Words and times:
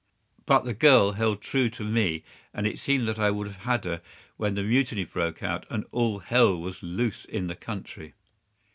But 0.47 0.65
the 0.65 0.73
girl 0.73 1.11
held 1.11 1.41
true 1.41 1.69
to 1.69 1.83
me, 1.83 2.23
and 2.55 2.65
it 2.65 2.79
seemed 2.79 3.07
that 3.07 3.19
I 3.19 3.29
would 3.29 3.45
have 3.45 3.57
had 3.67 3.85
her 3.85 4.01
when 4.35 4.55
the 4.55 4.63
Mutiny 4.63 5.03
broke 5.05 5.43
out, 5.43 5.63
and 5.69 5.85
all 5.91 6.17
hell 6.17 6.59
was 6.59 6.81
loose 6.81 7.23
in 7.25 7.45
the 7.45 7.55
country. 7.55 8.15